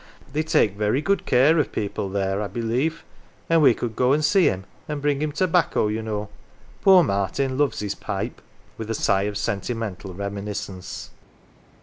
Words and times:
"They 0.33 0.41
take 0.41 0.75
very 0.75 0.99
good 0.99 1.27
care 1.27 1.59
of 1.59 1.71
people 1.71 2.09
there, 2.09 2.41
I 2.41 2.47
believe, 2.47 3.03
and 3.47 3.61
we 3.61 3.75
could 3.75 3.95
go 3.95 4.13
and 4.13 4.25
see 4.25 4.45
him 4.45 4.65
and 4.87 4.99
bring 4.99 5.21
him 5.21 5.31
tobacco, 5.31 5.89
you 5.89 6.01
know. 6.01 6.29
Poor 6.81 7.03
Martin 7.03 7.55
loves 7.55 7.81
his 7.81 7.93
pipe 7.93 8.39
11 8.41 8.43
with 8.79 8.89
a 8.89 8.95
sigh 8.95 9.23
of 9.29 9.37
sentimental 9.37 10.15
reminiscence. 10.15 11.11